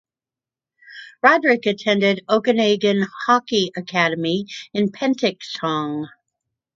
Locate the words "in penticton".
4.73-6.07